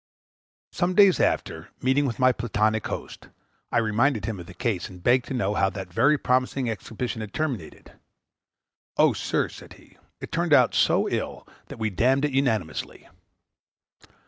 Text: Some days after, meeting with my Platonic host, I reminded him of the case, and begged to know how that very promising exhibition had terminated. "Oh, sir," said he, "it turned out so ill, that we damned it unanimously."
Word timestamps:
Some 0.71 0.95
days 0.95 1.19
after, 1.19 1.69
meeting 1.79 2.07
with 2.07 2.17
my 2.17 2.31
Platonic 2.31 2.87
host, 2.87 3.27
I 3.71 3.77
reminded 3.77 4.25
him 4.25 4.39
of 4.39 4.47
the 4.47 4.55
case, 4.55 4.89
and 4.89 5.03
begged 5.03 5.25
to 5.25 5.35
know 5.35 5.53
how 5.53 5.69
that 5.69 5.93
very 5.93 6.17
promising 6.17 6.67
exhibition 6.67 7.21
had 7.21 7.35
terminated. 7.35 7.91
"Oh, 8.97 9.13
sir," 9.13 9.47
said 9.47 9.73
he, 9.73 9.99
"it 10.19 10.31
turned 10.31 10.53
out 10.53 10.73
so 10.73 11.07
ill, 11.07 11.47
that 11.67 11.77
we 11.77 11.91
damned 11.91 12.25
it 12.25 12.31
unanimously." 12.31 13.09